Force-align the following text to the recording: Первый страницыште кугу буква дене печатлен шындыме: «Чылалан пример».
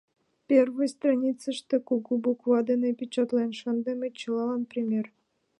Первый 0.49 0.87
страницыште 0.95 1.75
кугу 1.87 2.13
буква 2.23 2.59
дене 2.69 2.89
печатлен 2.97 3.51
шындыме: 3.59 4.07
«Чылалан 4.19 4.63
пример». 4.71 5.05